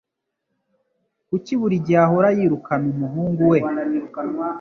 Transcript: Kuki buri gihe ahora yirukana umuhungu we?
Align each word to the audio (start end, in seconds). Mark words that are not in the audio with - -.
Kuki 1.29 1.51
buri 1.59 1.75
gihe 1.85 1.99
ahora 2.07 2.29
yirukana 2.37 2.85
umuhungu 2.95 3.41
we? 3.51 3.59